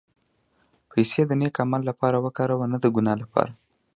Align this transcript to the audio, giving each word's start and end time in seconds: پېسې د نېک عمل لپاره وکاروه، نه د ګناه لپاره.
پېسې 0.89 1.21
د 1.27 1.31
نېک 1.39 1.55
عمل 1.63 1.81
لپاره 1.89 2.17
وکاروه، 2.25 2.65
نه 2.73 2.77
د 2.83 2.85
ګناه 2.95 3.15
لپاره. 3.23 3.51